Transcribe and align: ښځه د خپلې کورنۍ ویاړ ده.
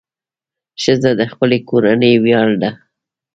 ښځه 0.81 1.11
د 1.19 1.21
خپلې 1.31 1.57
کورنۍ 1.69 2.13
ویاړ 2.23 2.49
ده. 2.61 2.71